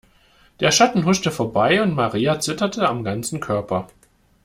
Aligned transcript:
Der 0.61 0.71
Schatten 0.71 1.05
huschte 1.05 1.29
vorbei 1.29 1.79
und 1.83 1.93
Maria 1.93 2.39
zitterte 2.39 2.89
am 2.89 3.03
ganzen 3.03 3.39
Körper. 3.39 3.87